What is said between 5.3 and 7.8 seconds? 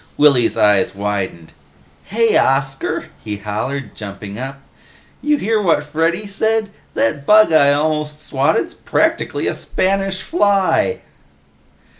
hear what Freddy said? That bug I